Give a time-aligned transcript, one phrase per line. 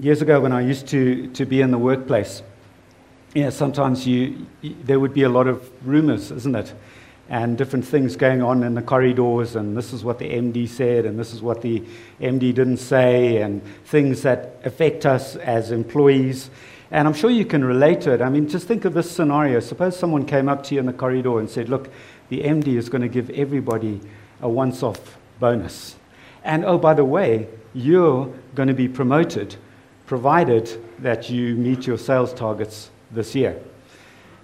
[0.00, 2.42] years ago when I used to, to be in the workplace,
[3.34, 6.72] yeah, sometimes you, you, there would be a lot of rumors, isn't it?
[7.28, 11.04] And different things going on in the corridors, and this is what the MD said,
[11.04, 11.84] and this is what the
[12.20, 16.48] MD didn't say, and things that affect us as employees.
[16.90, 18.22] And I'm sure you can relate to it.
[18.22, 19.60] I mean, just think of this scenario.
[19.60, 21.90] Suppose someone came up to you in the corridor and said, Look,
[22.30, 24.00] the MD is going to give everybody
[24.40, 25.96] a once off bonus.
[26.44, 29.56] And oh, by the way, you're going to be promoted
[30.08, 33.60] provided that you meet your sales targets this year.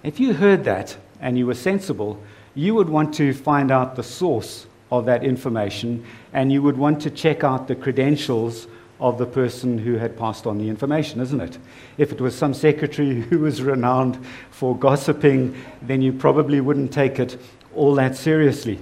[0.03, 2.21] If you heard that and you were sensible,
[2.53, 7.01] you would want to find out the source of that information and you would want
[7.01, 8.67] to check out the credentials
[8.99, 11.57] of the person who had passed on the information, isn't it?
[11.97, 17.19] If it was some secretary who was renowned for gossiping, then you probably wouldn't take
[17.19, 17.41] it
[17.73, 18.79] all that seriously.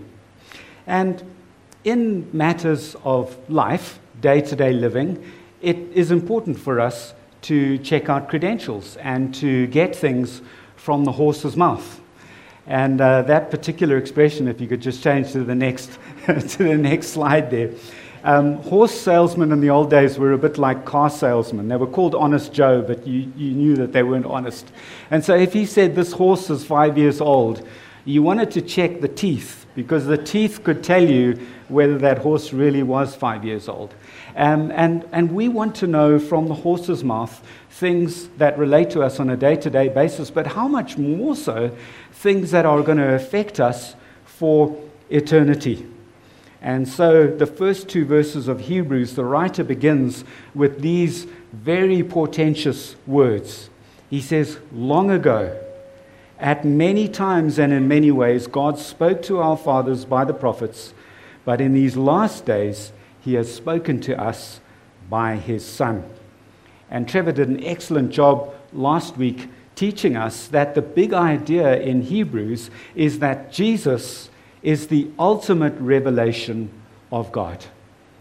[0.86, 1.24] And
[1.86, 5.24] in matters of life, day to day living,
[5.64, 7.14] it is important for us
[7.44, 10.42] to check out credentials and to get things
[10.76, 12.02] from the horse's mouth.
[12.68, 16.78] And uh, that particular expression, if you could just change to the next, to the
[16.78, 17.72] next slide there.
[18.26, 21.68] Um, horse salesmen in the old days were a bit like car salesmen.
[21.70, 24.70] They were called Honest Joe, but you, you knew that they weren't honest.
[25.12, 27.68] And so if he said this horse is five years old,
[28.06, 32.54] you wanted to check the teeth because the teeth could tell you whether that horse
[32.54, 33.94] really was five years old.
[34.36, 39.02] Um, and, and we want to know from the horse's mouth things that relate to
[39.02, 41.76] us on a day to day basis, but how much more so
[42.12, 43.96] things that are going to affect us
[44.26, 44.76] for
[45.10, 45.86] eternity.
[46.62, 50.24] And so, the first two verses of Hebrews, the writer begins
[50.56, 53.70] with these very portentous words.
[54.10, 55.60] He says, Long ago,
[56.40, 60.94] at many times and in many ways, God spoke to our fathers by the prophets,
[61.44, 62.94] but in these last days,
[63.24, 64.60] He has spoken to us
[65.10, 66.04] by His Son.
[66.90, 72.04] And Trevor did an excellent job last week teaching us that the big idea in
[72.04, 74.30] Hebrews is that Jesus
[74.62, 76.70] is the ultimate revelation
[77.12, 77.66] of God.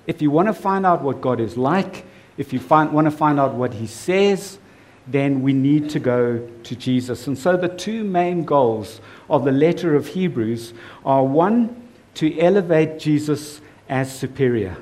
[0.07, 2.05] If you want to find out what God is like,
[2.37, 4.59] if you find, want to find out what He says,
[5.07, 7.27] then we need to go to Jesus.
[7.27, 10.73] And so the two main goals of the letter of Hebrews
[11.05, 11.79] are one,
[12.15, 14.77] to elevate Jesus as superior.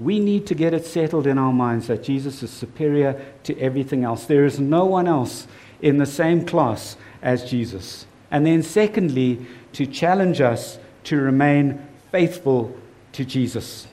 [0.00, 4.02] We need to get it settled in our minds that Jesus is superior to everything
[4.02, 4.24] else.
[4.24, 5.46] There is no one else
[5.82, 8.06] in the same class as Jesus.
[8.30, 12.74] And then, secondly, to challenge us to remain faithful
[13.12, 13.86] to Jesus.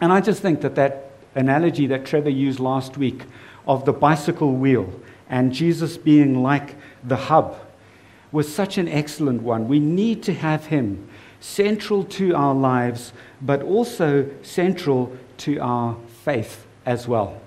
[0.00, 3.22] And I just think that that analogy that Trevor used last week
[3.66, 7.56] of the bicycle wheel and Jesus being like the hub
[8.32, 9.68] was such an excellent one.
[9.68, 11.08] We need to have him
[11.44, 13.12] central to our lives,
[13.42, 15.94] but also central to our
[16.24, 17.38] faith as well.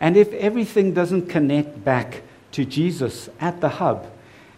[0.00, 4.10] And if everything doesn't connect back to Jesus at the hub,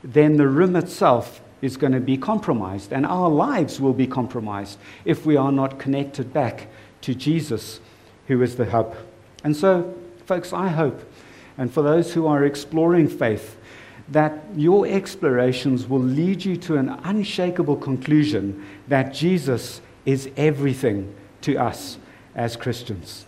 [0.03, 4.79] then the rim itself is going to be compromised, and our lives will be compromised
[5.05, 6.69] if we are not connected back
[7.03, 7.81] to Jesus,
[8.27, 8.97] who is the hub.
[9.45, 9.95] And so,
[10.25, 11.05] folks, I hope,
[11.59, 13.58] and for those who are exploring faith,
[14.11, 21.57] that your explorations will lead you to an unshakable conclusion that Jesus is everything to
[21.57, 21.99] us
[22.35, 23.27] as Christians.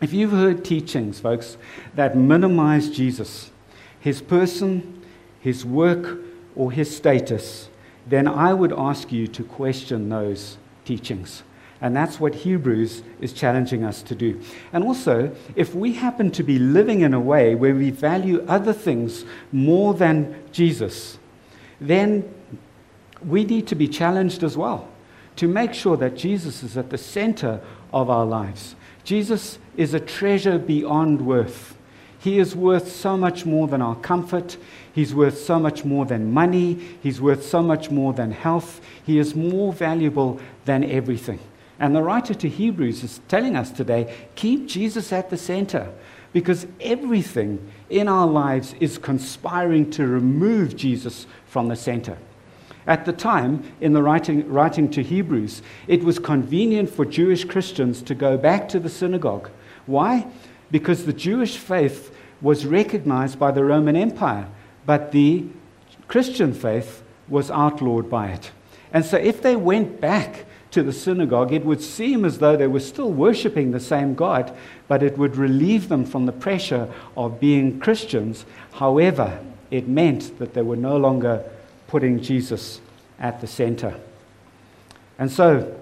[0.00, 1.56] If you've heard teachings, folks,
[1.94, 3.50] that minimize Jesus,
[3.98, 5.02] his person,
[5.40, 6.18] his work,
[6.54, 7.68] or his status,
[8.06, 11.42] then I would ask you to question those teachings.
[11.80, 14.40] And that's what Hebrews is challenging us to do.
[14.72, 18.72] And also, if we happen to be living in a way where we value other
[18.72, 21.18] things more than Jesus,
[21.80, 22.28] then
[23.24, 24.88] we need to be challenged as well
[25.36, 27.60] to make sure that Jesus is at the center
[27.92, 28.74] of our lives.
[29.04, 31.76] Jesus is a treasure beyond worth.
[32.18, 34.56] He is worth so much more than our comfort.
[34.92, 36.74] He's worth so much more than money.
[37.00, 38.80] He's worth so much more than health.
[39.06, 41.38] He is more valuable than everything.
[41.78, 45.92] And the writer to Hebrews is telling us today keep Jesus at the center
[46.32, 52.18] because everything in our lives is conspiring to remove Jesus from the center.
[52.86, 58.02] At the time, in the writing, writing to Hebrews, it was convenient for Jewish Christians
[58.02, 59.50] to go back to the synagogue.
[59.86, 60.26] Why?
[60.70, 64.48] Because the Jewish faith was recognized by the Roman Empire,
[64.86, 65.46] but the
[66.08, 68.52] Christian faith was outlawed by it.
[68.92, 70.46] And so if they went back
[70.78, 74.56] to the synagogue, it would seem as though they were still worshiping the same God,
[74.86, 78.44] but it would relieve them from the pressure of being Christians.
[78.74, 79.40] However,
[79.72, 81.44] it meant that they were no longer
[81.88, 82.80] putting Jesus
[83.18, 83.98] at the center.
[85.18, 85.76] And so,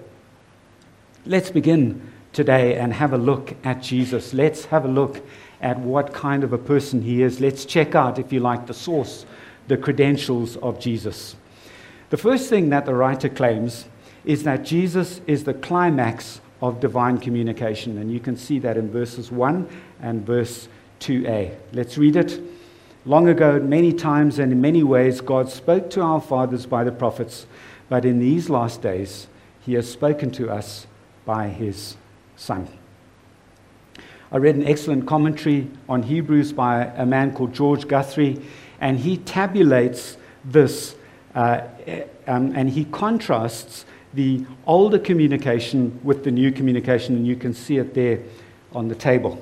[1.25, 2.01] let's begin
[2.33, 4.33] today and have a look at Jesus.
[4.33, 5.21] Let's have a look
[5.61, 7.39] at what kind of a person he is.
[7.39, 9.27] Let's check out, if you like, the source,
[9.67, 11.35] the credentials of Jesus.
[12.09, 13.85] The first thing that the writer claims
[14.27, 17.97] is that Jesus is the climax of divine communication.
[17.97, 19.69] And you can see that in verses 1
[20.01, 20.67] and verse
[20.99, 21.55] 2a.
[21.71, 22.41] Let's read it.
[23.05, 26.91] Long ago, many times and in many ways, God spoke to our fathers by the
[26.91, 27.47] prophets,
[27.87, 29.27] but in these last days,
[29.61, 30.87] He has spoken to us
[31.23, 31.95] by His
[32.35, 32.67] Son.
[34.29, 38.41] I read an excellent commentary on Hebrews by a man called George Guthrie,
[38.81, 40.95] and he tabulates this
[41.33, 41.61] uh,
[42.27, 43.85] um, and he contrasts
[44.17, 48.19] the older communication with the new communication, and you can see it there
[48.73, 49.41] on the table.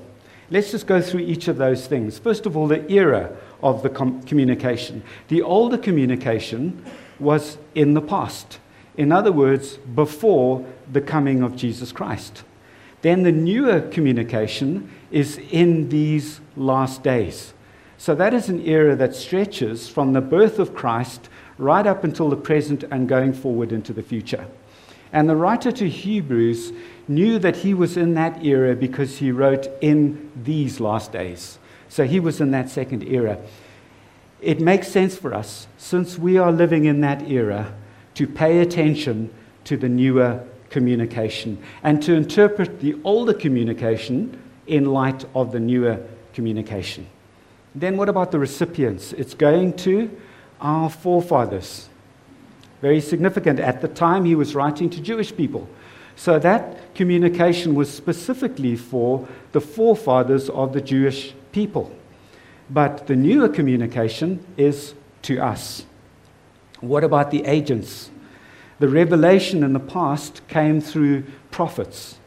[0.51, 2.19] Let's just go through each of those things.
[2.19, 5.01] First of all, the era of the com- communication.
[5.29, 6.83] The older communication
[7.19, 8.59] was in the past.
[8.97, 12.43] In other words, before the coming of Jesus Christ.
[13.01, 17.53] Then the newer communication is in these last days.
[17.97, 22.29] So that is an era that stretches from the birth of Christ right up until
[22.29, 24.45] the present and going forward into the future.
[25.15, 26.73] And the writer to Hebrews
[27.07, 31.57] knew that he was in that era because he wrote in these last days.
[31.87, 33.37] So he was in that second era.
[34.41, 37.73] It makes sense for us, since we are living in that era,
[38.15, 39.33] to pay attention
[39.63, 46.05] to the newer communication and to interpret the older communication in light of the newer
[46.33, 47.07] communication.
[47.73, 49.13] Then, what about the recipients?
[49.13, 50.11] It's going to
[50.59, 51.87] our forefathers.
[52.81, 53.59] Very significant.
[53.59, 55.67] At the time, he was writing to Jewish people.
[56.15, 61.91] So that communication was specifically for the forefathers of the Jewish people.
[62.69, 64.93] But the newer communication is
[65.23, 65.85] to us.
[66.79, 68.11] What about the agents?
[68.79, 72.17] The revelation in the past came through prophets.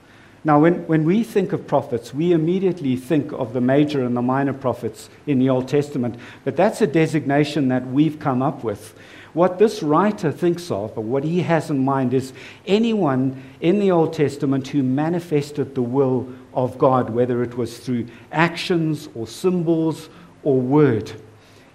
[0.45, 4.23] Now, when, when we think of prophets, we immediately think of the major and the
[4.23, 8.95] minor prophets in the Old Testament, but that's a designation that we've come up with.
[9.35, 12.33] What this writer thinks of, or what he has in mind, is
[12.67, 18.07] anyone in the Old Testament who manifested the will of God, whether it was through
[18.33, 20.09] actions or symbols
[20.43, 21.13] or word.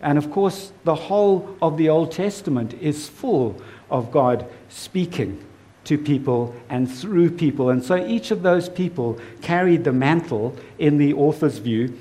[0.02, 5.44] And of course, the whole of the Old Testament is full of God speaking
[5.86, 7.70] to people and through people.
[7.70, 11.98] And so each of those people carried the mantle, in the author's view,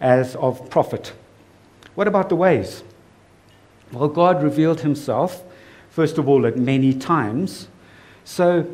[0.00, 1.12] as of prophet.
[1.94, 2.82] What about the ways?
[3.92, 5.44] Well, God revealed himself,
[5.90, 7.68] first of all, at many times.
[8.24, 8.66] So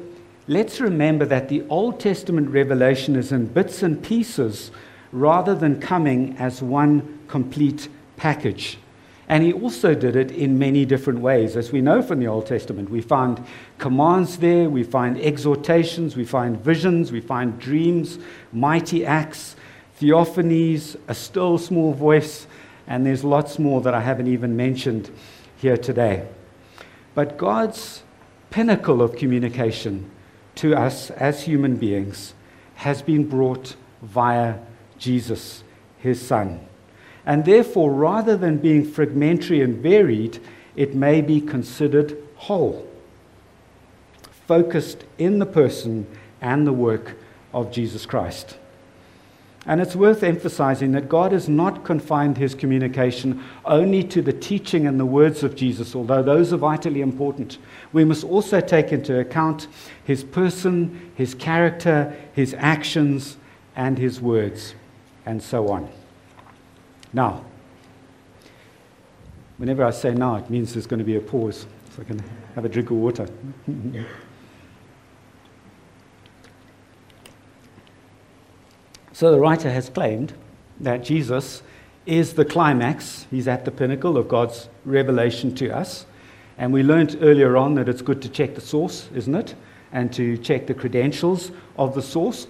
[0.48, 4.70] let's remember that the Old Testament revelation is in bits and pieces
[5.12, 8.78] rather than coming as one complete package.
[9.28, 11.56] And he also did it in many different ways.
[11.56, 13.44] As we know from the Old Testament, we find
[13.78, 18.18] commands there, we find exhortations, we find visions, we find dreams,
[18.52, 19.56] mighty acts,
[20.00, 22.46] theophanies, a still small voice,
[22.92, 25.10] and there's lots more that I haven't even mentioned
[25.56, 26.28] here today.
[27.14, 28.02] But God's
[28.50, 30.10] pinnacle of communication
[30.56, 32.34] to us as human beings
[32.74, 34.58] has been brought via
[34.98, 35.64] Jesus,
[36.00, 36.60] his Son.
[37.24, 40.38] And therefore, rather than being fragmentary and varied,
[40.76, 42.86] it may be considered whole,
[44.46, 46.06] focused in the person
[46.42, 47.16] and the work
[47.54, 48.58] of Jesus Christ.
[49.64, 54.88] And it's worth emphasizing that God has not confined his communication only to the teaching
[54.88, 57.58] and the words of Jesus, although those are vitally important.
[57.92, 59.68] We must also take into account
[60.04, 63.36] his person, his character, his actions,
[63.76, 64.74] and his words,
[65.26, 65.88] and so on.
[67.12, 67.44] Now,
[69.58, 72.20] whenever I say now, it means there's going to be a pause, so I can
[72.56, 73.28] have a drink of water.
[79.22, 80.34] so the writer has claimed
[80.80, 81.62] that Jesus
[82.06, 86.06] is the climax, he's at the pinnacle of God's revelation to us.
[86.58, 89.54] And we learned earlier on that it's good to check the source, isn't it?
[89.92, 92.48] And to check the credentials of the source.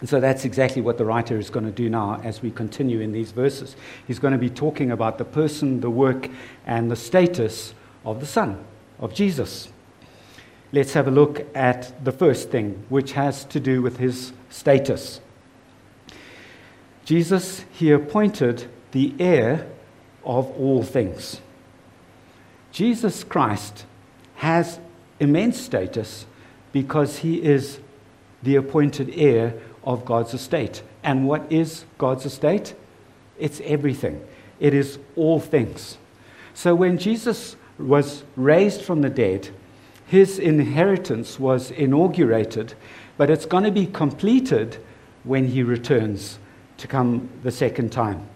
[0.00, 3.00] And so that's exactly what the writer is going to do now as we continue
[3.00, 3.76] in these verses.
[4.06, 6.30] He's going to be talking about the person, the work,
[6.64, 7.74] and the status
[8.06, 8.64] of the Son,
[9.00, 9.68] of Jesus.
[10.72, 15.20] Let's have a look at the first thing, which has to do with his status.
[17.10, 19.66] Jesus, he appointed the heir
[20.24, 21.40] of all things.
[22.70, 23.84] Jesus Christ
[24.36, 24.78] has
[25.18, 26.24] immense status
[26.70, 27.80] because he is
[28.44, 30.84] the appointed heir of God's estate.
[31.02, 32.74] And what is God's estate?
[33.40, 34.24] It's everything,
[34.60, 35.98] it is all things.
[36.54, 39.48] So when Jesus was raised from the dead,
[40.06, 42.74] his inheritance was inaugurated,
[43.16, 44.76] but it's going to be completed
[45.24, 46.38] when he returns
[46.80, 48.26] to come the second time.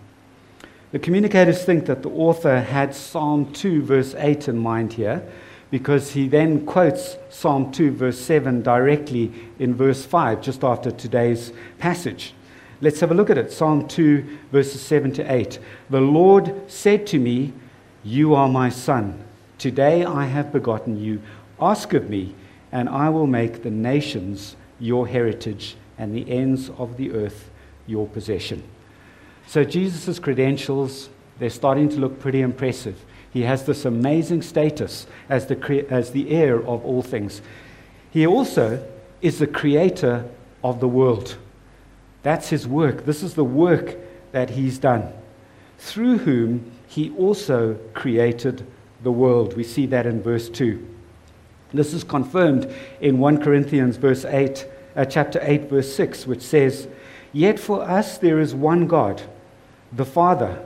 [0.92, 5.26] The communicators think that the author had Psalm 2, verse 8 in mind here,
[5.70, 11.52] because he then quotes Psalm 2, verse 7 directly in verse 5, just after today's
[11.78, 12.34] passage.
[12.80, 13.50] Let's have a look at it.
[13.50, 15.58] Psalm 2, verses 7 to 8.
[15.90, 17.52] The Lord said to me,
[18.04, 19.24] You are my son.
[19.58, 21.20] Today I have begotten you.
[21.60, 22.34] Ask of me,
[22.70, 27.50] and I will make the nations your heritage and the ends of the earth
[27.86, 28.62] your possession.
[29.46, 33.04] So Jesus' credentials, they're starting to look pretty impressive.
[33.32, 37.42] He has this amazing status as the, as the heir of all things.
[38.10, 38.86] He also
[39.20, 40.28] is the creator
[40.62, 41.36] of the world.
[42.22, 43.04] That's his work.
[43.04, 43.96] This is the work
[44.32, 45.12] that he's done,
[45.78, 48.66] through whom he also created
[49.02, 49.56] the world.
[49.56, 50.86] We see that in verse 2.
[51.72, 56.86] This is confirmed in 1 Corinthians verse 8, uh, chapter 8 verse 6 which says,
[57.34, 59.20] "Yet for us there is one God,
[59.92, 60.60] the Father,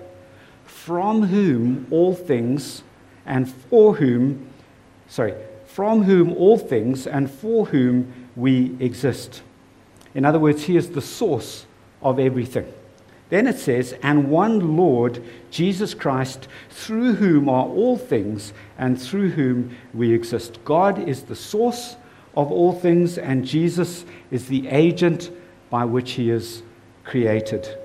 [0.64, 2.84] from whom all things
[3.26, 4.46] and for whom
[5.08, 5.34] sorry,
[5.64, 9.42] from whom all things and for whom we exist."
[10.14, 11.66] In other words, he is the source
[12.02, 12.66] of everything.
[13.30, 19.30] Then it says, and one Lord, Jesus Christ, through whom are all things and through
[19.30, 20.58] whom we exist.
[20.64, 21.96] God is the source
[22.36, 25.30] of all things, and Jesus is the agent
[25.70, 26.62] by which he is
[27.04, 27.78] created.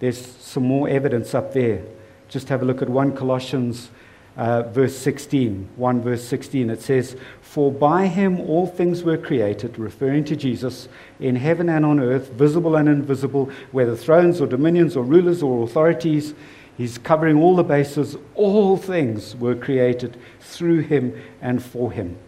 [0.00, 1.82] There's some more evidence up there.
[2.28, 3.90] Just have a look at 1 Colossians
[4.36, 5.68] uh, verse 16.
[5.76, 6.70] 1 verse 16.
[6.70, 10.88] It says, For by him all things were created, referring to Jesus,
[11.18, 15.64] in heaven and on earth, visible and invisible, whether thrones or dominions or rulers or
[15.64, 16.34] authorities.
[16.76, 18.16] He's covering all the bases.
[18.34, 22.18] All things were created through him and for him.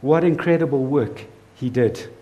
[0.00, 2.12] What incredible work he did.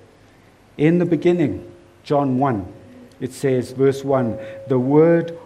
[0.77, 1.71] In the beginning,
[2.05, 2.73] John 1,
[3.21, 5.37] it says, verse 1, the Word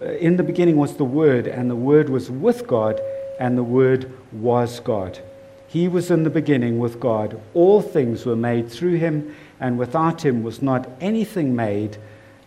[0.00, 3.00] uh, in the beginning was the Word, and the Word was with God,
[3.38, 5.20] and the Word was God.
[5.68, 7.40] He was in the beginning with God.
[7.54, 11.96] All things were made through him, and without him was not anything made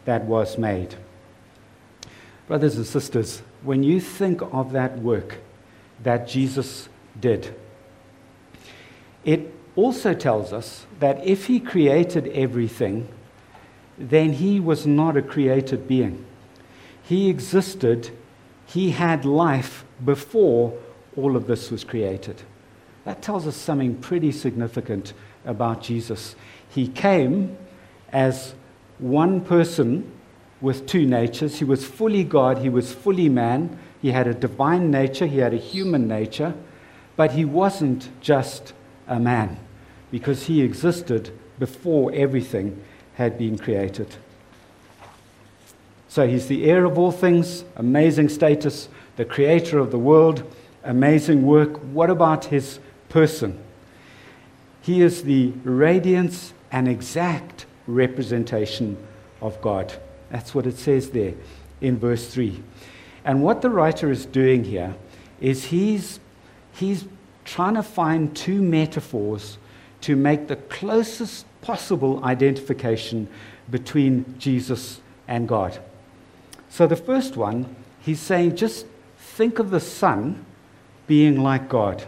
[0.05, 0.95] that was made.
[2.47, 5.37] Brothers and sisters, when you think of that work
[6.03, 6.87] that Jesus
[7.19, 7.55] did,
[9.23, 13.07] it also tells us that if he created everything,
[13.97, 16.25] then he was not a created being.
[17.03, 18.11] He existed,
[18.65, 20.77] he had life before
[21.15, 22.41] all of this was created.
[23.05, 25.13] That tells us something pretty significant
[25.45, 26.35] about Jesus.
[26.67, 27.57] He came
[28.11, 28.55] as
[28.97, 30.11] one person
[30.61, 31.59] with two natures.
[31.59, 33.77] He was fully God, he was fully man.
[34.01, 36.53] He had a divine nature, he had a human nature,
[37.15, 38.73] but he wasn't just
[39.07, 39.59] a man
[40.11, 42.81] because he existed before everything
[43.15, 44.15] had been created.
[46.07, 50.43] So he's the heir of all things, amazing status, the creator of the world,
[50.83, 51.77] amazing work.
[51.91, 52.79] What about his
[53.09, 53.59] person?
[54.81, 58.97] He is the radiance and exact representation
[59.41, 59.93] of God.
[60.29, 61.33] That's what it says there
[61.81, 62.61] in verse 3.
[63.23, 64.95] And what the writer is doing here
[65.41, 66.19] is he's,
[66.73, 67.05] he's
[67.43, 69.57] trying to find two metaphors
[70.01, 73.27] to make the closest possible identification
[73.71, 75.79] between Jesus and God.
[76.69, 78.85] So the first one, he's saying just
[79.17, 80.45] think of the Son
[81.07, 82.05] being like God.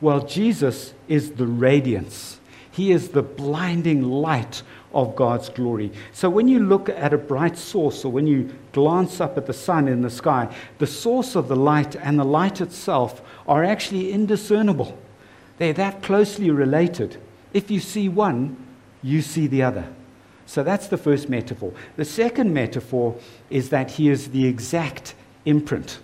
[0.00, 2.38] Well, Jesus is the radiance.
[2.70, 4.62] He is the blinding light
[4.94, 5.90] of God's glory.
[6.12, 9.52] So when you look at a bright source or when you glance up at the
[9.52, 14.12] sun in the sky, the source of the light and the light itself are actually
[14.12, 14.96] indiscernible.
[15.58, 17.20] They're that closely related.
[17.52, 18.56] If you see one,
[19.02, 19.86] you see the other.
[20.46, 21.72] So that's the first metaphor.
[21.96, 23.16] The second metaphor
[23.50, 25.14] is that he is the exact
[25.44, 25.98] imprint.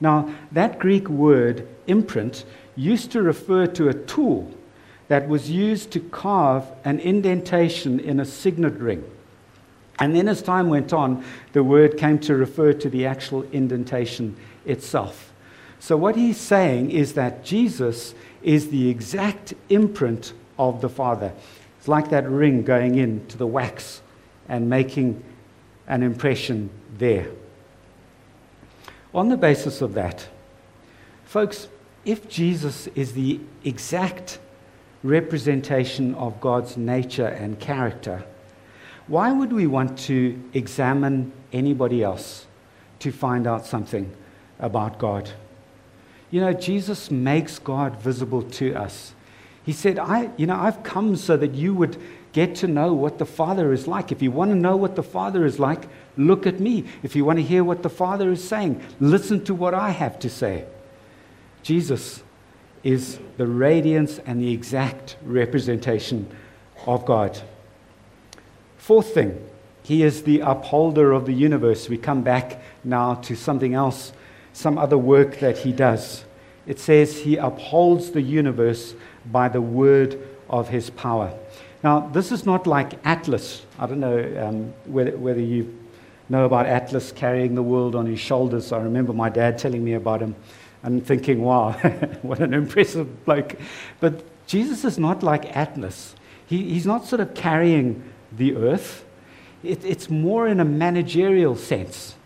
[0.00, 2.44] Now, that Greek word imprint
[2.76, 4.50] used to refer to a tool
[5.08, 9.04] that was used to carve an indentation in a signet ring.
[9.98, 14.36] And then, as time went on, the word came to refer to the actual indentation
[14.64, 15.32] itself.
[15.78, 21.32] So, what he's saying is that Jesus is the exact imprint of the Father.
[21.84, 24.00] It's like that ring going into the wax
[24.48, 25.22] and making
[25.86, 27.26] an impression there.
[29.12, 30.26] On the basis of that,
[31.26, 31.68] folks,
[32.06, 34.38] if Jesus is the exact
[35.02, 38.24] representation of God's nature and character,
[39.06, 42.46] why would we want to examine anybody else
[43.00, 44.10] to find out something
[44.58, 45.28] about God?
[46.30, 49.12] You know, Jesus makes God visible to us.
[49.64, 51.96] He said, I, you know, I've come so that you would
[52.32, 54.12] get to know what the Father is like.
[54.12, 56.84] If you want to know what the Father is like, look at me.
[57.02, 60.18] If you want to hear what the Father is saying, listen to what I have
[60.18, 60.66] to say.
[61.62, 62.22] Jesus
[62.82, 66.28] is the radiance and the exact representation
[66.86, 67.40] of God.
[68.76, 69.42] Fourth thing,
[69.82, 71.88] he is the upholder of the universe.
[71.88, 74.12] We come back now to something else,
[74.52, 76.24] some other work that he does.
[76.66, 78.94] It says he upholds the universe
[79.30, 80.18] by the word
[80.48, 81.32] of his power.
[81.82, 83.64] Now, this is not like Atlas.
[83.78, 85.78] I don't know um, whether, whether you
[86.28, 88.72] know about Atlas carrying the world on his shoulders.
[88.72, 90.34] I remember my dad telling me about him
[90.82, 91.72] and thinking, wow,
[92.22, 93.56] what an impressive bloke.
[94.00, 96.14] But Jesus is not like Atlas.
[96.46, 98.02] He, he's not sort of carrying
[98.32, 99.04] the earth,
[99.62, 102.16] it, it's more in a managerial sense.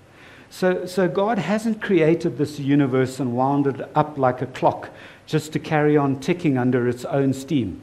[0.51, 4.91] So, so God hasn't created this universe and wound it up like a clock
[5.27, 7.83] just to carry on ticking under its own steam.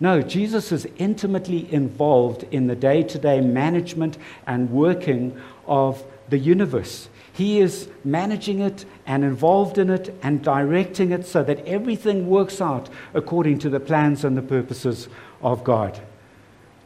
[0.00, 6.38] No, Jesus is intimately involved in the day to day management and working of the
[6.38, 7.08] universe.
[7.32, 12.60] He is managing it and involved in it and directing it so that everything works
[12.60, 15.08] out according to the plans and the purposes
[15.42, 16.00] of God.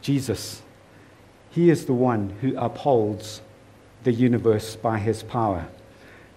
[0.01, 0.61] Jesus,
[1.49, 3.41] He is the one who upholds
[4.03, 5.67] the universe by His power.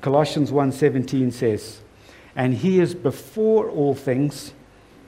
[0.01, 1.81] Colossians 1:17 says,
[2.37, 4.53] and he is before all things.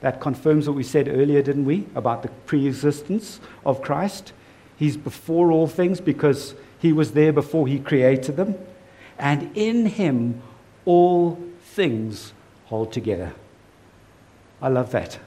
[0.01, 4.33] That confirms what we said earlier, didn't we, about the pre existence of Christ?
[4.77, 8.55] He's before all things because he was there before he created them.
[9.19, 10.41] And in him,
[10.85, 12.33] all things
[12.67, 13.35] hold together.
[14.63, 15.19] I love that.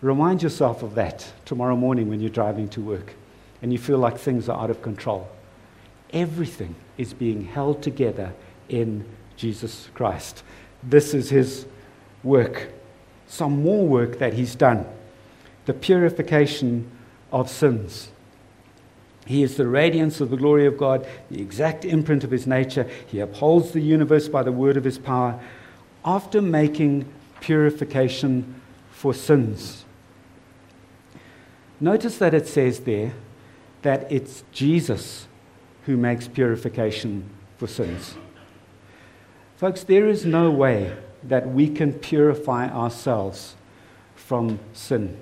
[0.00, 3.14] Remind yourself of that tomorrow morning when you're driving to work
[3.60, 5.28] and you feel like things are out of control.
[6.12, 8.32] Everything is being held together
[8.68, 9.04] in
[9.36, 10.42] Jesus Christ.
[10.82, 11.66] This is his
[12.22, 12.68] work.
[13.26, 14.86] Some more work that he's done
[15.64, 16.90] the purification
[17.30, 18.10] of sins.
[19.26, 22.88] He is the radiance of the glory of God, the exact imprint of his nature.
[23.06, 25.40] He upholds the universe by the word of his power
[26.04, 27.06] after making
[27.40, 29.84] purification for sins.
[31.80, 33.12] Notice that it says there
[33.82, 35.26] that it's Jesus
[35.86, 38.14] who makes purification for sins.
[39.56, 43.54] Folks, there is no way that we can purify ourselves
[44.14, 45.16] from sin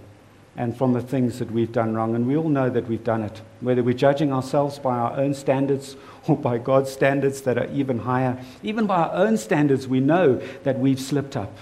[0.57, 2.15] and from the things that we've done wrong.
[2.15, 5.35] And we all know that we've done it, whether we're judging ourselves by our own
[5.35, 5.97] standards
[6.27, 8.43] or by God's standards that are even higher.
[8.63, 11.57] Even by our own standards, we know that we've slipped up.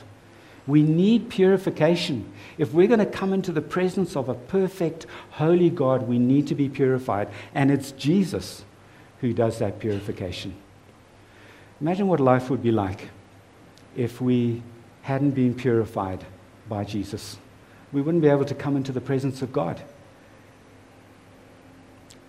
[0.66, 2.30] We need purification.
[2.58, 6.46] If we're going to come into the presence of a perfect, holy God, we need
[6.48, 7.28] to be purified.
[7.54, 8.64] And it's Jesus
[9.20, 10.54] who does that purification.
[11.80, 13.08] Imagine what life would be like
[13.96, 14.62] if we
[15.02, 16.24] hadn't been purified
[16.68, 17.38] by Jesus.
[17.92, 19.80] We wouldn't be able to come into the presence of God.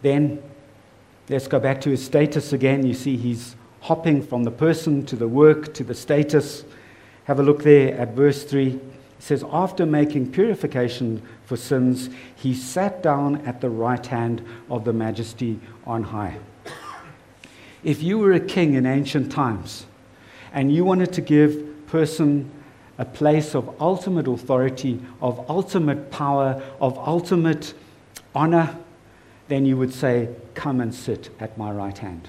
[0.01, 0.41] Then,
[1.27, 2.85] let's go back to his status again.
[2.85, 6.63] You see, he's hopping from the person to the work to the status.
[7.25, 8.67] Have a look there at verse 3.
[8.67, 8.81] It
[9.19, 14.93] says, After making purification for sins, he sat down at the right hand of the
[14.93, 16.37] majesty on high.
[17.83, 19.85] If you were a king in ancient times
[20.53, 22.51] and you wanted to give person
[22.97, 27.73] a place of ultimate authority, of ultimate power, of ultimate
[28.35, 28.77] honor,
[29.47, 32.27] then you would say, Come and sit at my right hand.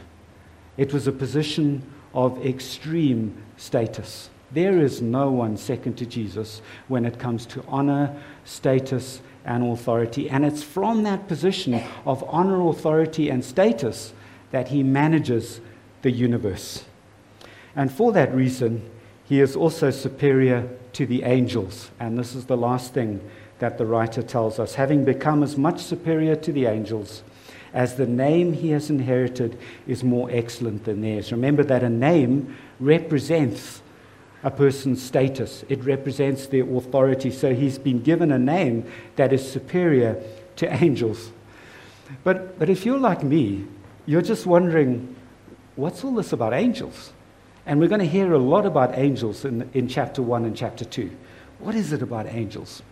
[0.76, 1.82] It was a position
[2.14, 4.30] of extreme status.
[4.52, 10.30] There is no one second to Jesus when it comes to honor, status, and authority.
[10.30, 14.12] And it's from that position of honor, authority, and status
[14.50, 15.60] that he manages
[16.02, 16.84] the universe.
[17.76, 18.88] And for that reason,
[19.24, 21.90] he is also superior to the angels.
[22.00, 23.20] And this is the last thing
[23.60, 24.74] that the writer tells us.
[24.74, 27.22] Having become as much superior to the angels
[27.72, 31.30] as the name he has inherited is more excellent than theirs.
[31.30, 33.82] Remember that a name represents
[34.42, 37.30] a person's status, it represents their authority.
[37.30, 40.20] So he's been given a name that is superior
[40.56, 41.30] to angels.
[42.24, 43.66] But, but if you're like me,
[44.06, 45.14] you're just wondering,
[45.76, 47.12] what's all this about angels?
[47.66, 50.84] And we're going to hear a lot about angels in, in chapter 1 and chapter
[50.84, 51.10] 2.
[51.58, 52.82] What is it about angels?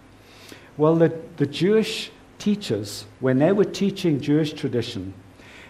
[0.77, 5.14] Well, the, the Jewish teachers, when they were teaching Jewish tradition,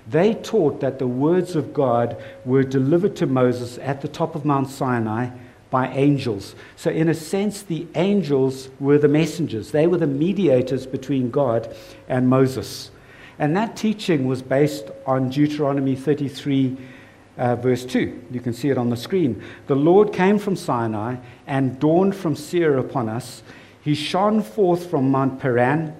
[0.07, 4.44] they taught that the words of God were delivered to Moses at the top of
[4.44, 5.31] Mount Sinai
[5.70, 6.55] by angels.
[6.77, 11.74] So, in a sense, the angels were the messengers, they were the mediators between God
[12.09, 12.90] and Moses.
[13.38, 16.77] And that teaching was based on Deuteronomy 33,
[17.37, 18.27] uh, verse 2.
[18.31, 19.42] You can see it on the screen.
[19.68, 23.42] The Lord came from Sinai and dawned from Seir upon us.
[23.81, 25.94] He shone forth from Mount Paran,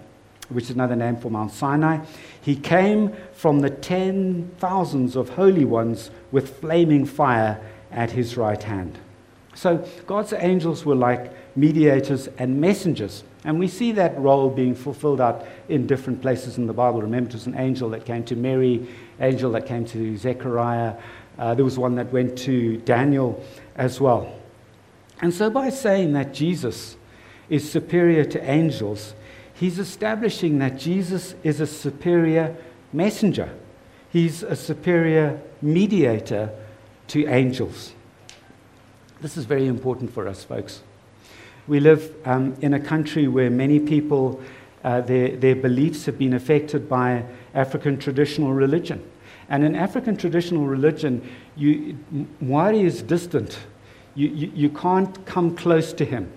[0.49, 2.05] which is another name for Mount Sinai.
[2.41, 7.61] He came from the ten thousands of holy ones with flaming fire
[7.93, 8.99] at his right hand.
[9.55, 13.25] So God's angels were like mediators and messengers.
[13.45, 17.03] And we see that role being fulfilled out in different places in the Bible.
[17.03, 18.89] Remember, it was an angel that came to Mary,
[19.21, 20.95] angel that came to Zechariah.
[21.39, 23.43] Uh, there was one that went to Daniel
[23.77, 24.35] as well.
[25.21, 26.97] And so, by saying that Jesus
[27.49, 29.15] is superior to angels,
[29.55, 32.57] he's establishing that Jesus is a superior
[32.93, 33.55] messenger.
[34.11, 36.51] He's a superior mediator
[37.09, 37.93] to angels.
[39.21, 40.83] This is very important for us, folks.
[41.69, 44.41] We live um, in a country where many people,
[44.83, 49.05] uh, their, their beliefs have been affected by African traditional religion.
[49.51, 51.99] And in African traditional religion, you,
[52.43, 53.59] Mwari is distant.
[54.15, 56.33] You, you, you can't come close to him.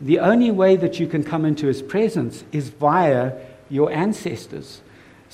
[0.00, 3.32] The only way that you can come into his presence is via
[3.70, 4.82] your ancestors.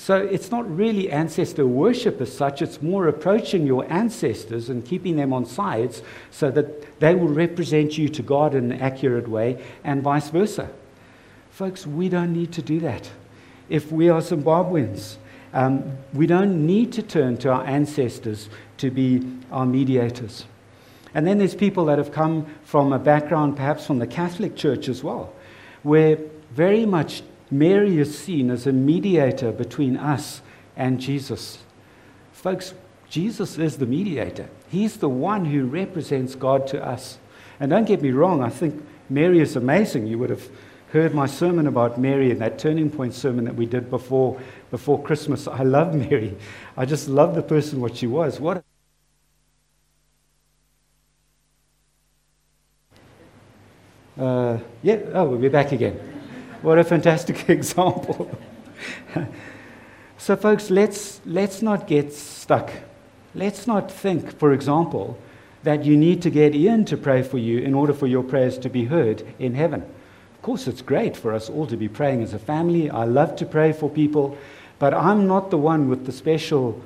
[0.01, 5.15] So it's not really ancestor worship as such, it's more approaching your ancestors and keeping
[5.15, 9.63] them on sides so that they will represent you to God in an accurate way
[9.83, 10.71] and vice versa.
[11.51, 13.11] Folks, we don't need to do that.
[13.69, 15.17] If we are Zimbabweans,
[15.53, 20.45] um, we don't need to turn to our ancestors to be our mediators.
[21.13, 24.89] And then there's people that have come from a background, perhaps from the Catholic Church
[24.89, 25.31] as well,
[25.83, 26.17] where
[26.55, 30.41] very much Mary is seen as a mediator between us
[30.77, 31.59] and Jesus.
[32.31, 32.73] Folks,
[33.09, 34.49] Jesus is the mediator.
[34.69, 37.17] He's the one who represents God to us.
[37.59, 40.07] And don't get me wrong, I think Mary is amazing.
[40.07, 40.47] You would have
[40.93, 45.01] heard my sermon about Mary in that turning point sermon that we did before, before
[45.03, 45.47] Christmas.
[45.47, 46.37] I love Mary.
[46.77, 48.39] I just love the person, what she was.
[48.39, 48.63] What
[54.17, 56.10] uh, yeah, oh, we'll be back again.
[56.61, 58.29] What a fantastic example.
[60.17, 62.71] so, folks, let's, let's not get stuck.
[63.33, 65.17] Let's not think, for example,
[65.63, 68.57] that you need to get Ian to pray for you in order for your prayers
[68.59, 69.81] to be heard in heaven.
[69.81, 72.89] Of course, it's great for us all to be praying as a family.
[72.89, 74.37] I love to pray for people,
[74.77, 76.81] but I'm not the one with the special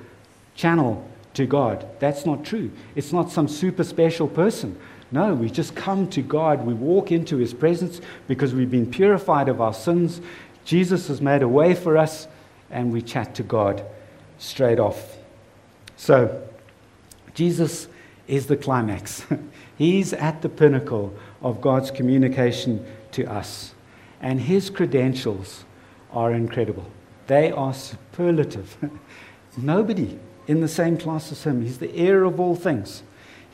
[0.56, 1.86] channel to God.
[2.00, 2.72] That's not true.
[2.96, 4.78] It's not some super special person.
[5.16, 6.66] No, we just come to God.
[6.66, 10.20] We walk into His presence because we've been purified of our sins.
[10.66, 12.28] Jesus has made a way for us,
[12.70, 13.82] and we chat to God
[14.40, 15.16] straight off.
[15.96, 16.46] So,
[17.34, 17.88] Jesus
[18.28, 19.26] is the climax.
[19.78, 23.74] He's at the pinnacle of God's communication to us.
[24.20, 25.64] And His credentials
[26.12, 26.92] are incredible,
[27.28, 28.76] they are superlative.
[29.58, 31.62] Nobody in the same class as Him.
[31.62, 33.02] He's the heir of all things.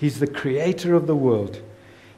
[0.02, 1.62] He's the creator of the world.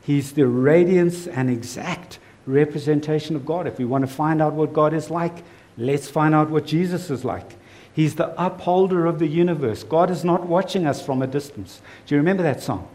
[0.02, 3.68] He's the radiance and exact representation of God.
[3.68, 5.44] If we want to find out what God is like,
[5.78, 7.58] let's find out what Jesus is like.
[7.94, 9.84] He's the upholder of the universe.
[9.84, 11.82] God is not watching us from a distance.
[12.06, 12.88] Do you remember that song?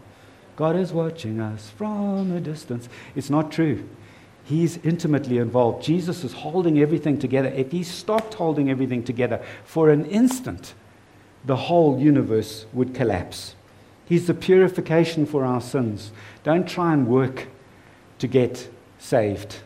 [0.55, 2.89] God is watching us from a distance.
[3.15, 3.87] It's not true.
[4.43, 5.83] He's intimately involved.
[5.83, 7.49] Jesus is holding everything together.
[7.49, 10.73] If he stopped holding everything together for an instant,
[11.45, 13.53] the whole universe would collapse.
[14.09, 16.11] He's the purification for our sins.
[16.43, 17.45] Don't try and work
[18.17, 18.67] to get
[18.97, 19.57] saved.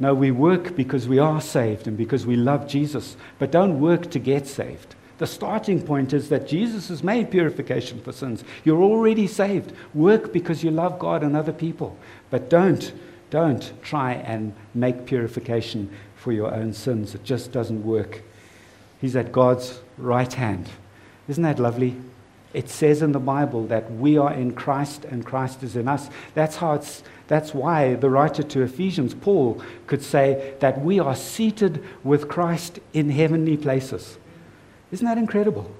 [0.00, 4.10] No, we work because we are saved and because we love Jesus, but don't work
[4.10, 4.96] to get saved.
[5.18, 8.42] The starting point is that Jesus has made purification for sins.
[8.64, 9.72] You're already saved.
[9.94, 11.96] Work because you love God and other people,
[12.30, 12.92] but don't
[13.30, 17.14] don't try and make purification for your own sins.
[17.14, 18.22] It just doesn't work.
[19.00, 20.68] He's at God's right hand.
[21.28, 21.96] Isn't that lovely?
[22.52, 26.10] It says in the Bible that we are in Christ and Christ is in us.
[26.34, 31.16] That's how it's that's why the writer to Ephesians, Paul, could say that we are
[31.16, 34.18] seated with Christ in heavenly places.
[34.90, 35.70] Isn't that incredible?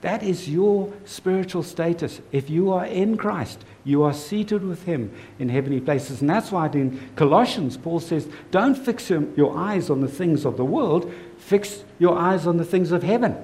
[0.00, 2.20] That is your spiritual status.
[2.32, 6.20] If you are in Christ, you are seated with Him in heavenly places.
[6.20, 10.56] And that's why in Colossians, Paul says, Don't fix your eyes on the things of
[10.56, 13.36] the world, fix your eyes on the things of heaven.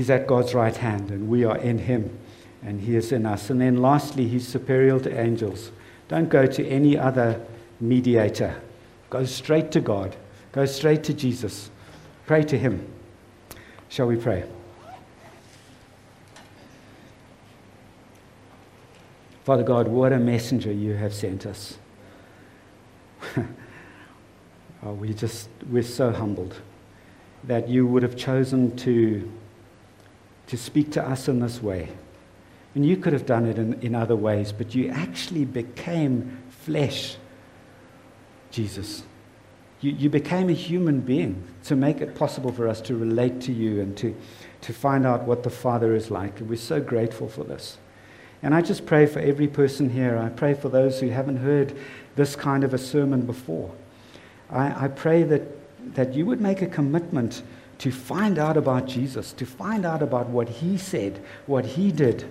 [0.00, 2.18] He's at God's right hand, and we are in Him,
[2.62, 3.50] and He is in us.
[3.50, 5.72] And then lastly, He's superior to angels.
[6.08, 7.38] Don't go to any other
[7.80, 8.62] mediator.
[9.10, 10.16] Go straight to God.
[10.52, 11.68] Go straight to Jesus.
[12.24, 12.90] Pray to Him.
[13.90, 14.44] Shall we pray?
[19.44, 21.76] Father God, what a messenger you have sent us.
[24.82, 26.54] oh, we just, we're so humbled
[27.44, 29.30] that you would have chosen to
[30.50, 31.88] to speak to us in this way.
[32.74, 37.16] And you could have done it in, in other ways, but you actually became flesh,
[38.50, 39.04] Jesus.
[39.80, 43.52] You, you became a human being to make it possible for us to relate to
[43.52, 44.14] you and to,
[44.62, 46.40] to find out what the Father is like.
[46.40, 47.78] And we're so grateful for this.
[48.42, 50.18] And I just pray for every person here.
[50.18, 51.76] I pray for those who haven't heard
[52.16, 53.70] this kind of a sermon before.
[54.50, 55.42] I, I pray that,
[55.94, 57.44] that you would make a commitment
[57.80, 62.28] to find out about Jesus, to find out about what he said, what he did,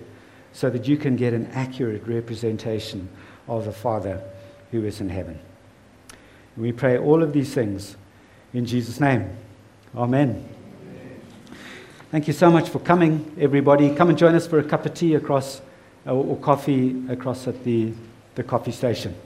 [0.52, 3.08] so that you can get an accurate representation
[3.48, 4.22] of the Father
[4.70, 5.40] who is in heaven.
[6.56, 7.96] We pray all of these things
[8.54, 9.28] in Jesus' name.
[9.96, 10.48] Amen.
[12.12, 13.92] Thank you so much for coming, everybody.
[13.94, 15.62] Come and join us for a cup of tea across
[16.06, 17.92] or coffee across at the,
[18.36, 19.16] the coffee station.